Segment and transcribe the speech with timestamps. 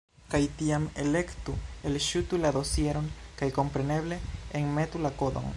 [0.33, 1.55] Kaj tiam, elektu
[1.91, 3.13] "Elŝutu la dosieron",
[3.43, 4.21] kaj kompreneble,
[4.63, 5.49] enmetu la kodon.